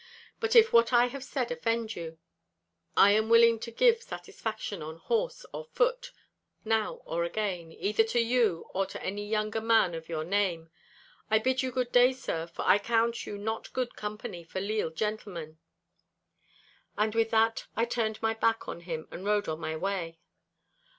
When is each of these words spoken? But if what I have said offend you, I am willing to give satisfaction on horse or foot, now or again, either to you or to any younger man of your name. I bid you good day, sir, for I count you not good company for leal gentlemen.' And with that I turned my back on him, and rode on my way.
But 0.39 0.55
if 0.55 0.73
what 0.73 0.91
I 0.91 1.09
have 1.09 1.23
said 1.23 1.51
offend 1.51 1.95
you, 1.95 2.17
I 2.97 3.11
am 3.11 3.29
willing 3.29 3.59
to 3.59 3.69
give 3.69 4.01
satisfaction 4.01 4.81
on 4.81 4.97
horse 4.97 5.45
or 5.53 5.63
foot, 5.63 6.11
now 6.65 7.03
or 7.05 7.23
again, 7.23 7.71
either 7.71 8.03
to 8.05 8.19
you 8.19 8.65
or 8.73 8.87
to 8.87 9.03
any 9.03 9.23
younger 9.29 9.61
man 9.61 9.93
of 9.93 10.09
your 10.09 10.23
name. 10.23 10.71
I 11.29 11.37
bid 11.37 11.61
you 11.61 11.69
good 11.71 11.91
day, 11.91 12.13
sir, 12.13 12.47
for 12.47 12.63
I 12.65 12.79
count 12.79 13.27
you 13.27 13.37
not 13.37 13.71
good 13.73 13.95
company 13.95 14.43
for 14.43 14.59
leal 14.59 14.89
gentlemen.' 14.89 15.59
And 16.97 17.13
with 17.13 17.29
that 17.29 17.67
I 17.75 17.85
turned 17.85 18.19
my 18.23 18.33
back 18.33 18.67
on 18.67 18.79
him, 18.79 19.07
and 19.11 19.23
rode 19.23 19.47
on 19.47 19.59
my 19.59 19.75
way. 19.75 20.17